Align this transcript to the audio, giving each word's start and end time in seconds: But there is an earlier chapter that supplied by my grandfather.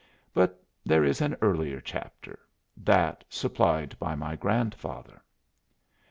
But 0.33 0.59
there 0.83 1.03
is 1.03 1.21
an 1.21 1.35
earlier 1.43 1.79
chapter 1.79 2.39
that 2.75 3.23
supplied 3.29 3.95
by 3.99 4.15
my 4.15 4.35
grandfather. 4.35 5.21